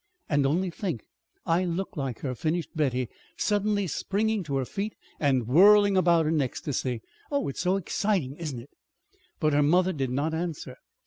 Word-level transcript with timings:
And 0.27 0.47
only 0.47 0.71
think, 0.71 1.03
I 1.45 1.63
look 1.63 1.95
like 1.95 2.21
her!" 2.21 2.33
finished 2.33 2.71
Betty, 2.75 3.07
suddenly 3.37 3.85
springing 3.85 4.41
to 4.45 4.55
her 4.55 4.65
feet, 4.65 4.95
and 5.19 5.47
whirling 5.47 5.95
about 5.95 6.25
in 6.25 6.41
ecstasy. 6.41 7.03
"Oh, 7.31 7.47
it's 7.49 7.59
so 7.59 7.75
exciting, 7.75 8.35
isn't 8.37 8.61
it?" 8.61 8.71
But 9.39 9.53
her 9.53 9.61
mother 9.61 9.93
did 9.93 10.09
not 10.09 10.33
answer. 10.33 10.77